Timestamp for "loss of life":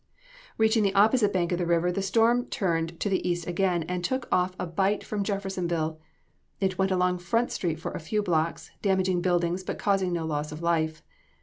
10.25-11.03